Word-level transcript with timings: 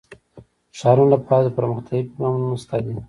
د 0.03 0.03
ښارونو 0.79 1.11
لپاره 1.15 1.41
دپرمختیا 1.45 1.99
پروګرامونه 2.15 2.55
شته 2.63 2.77
دي. 2.85 2.93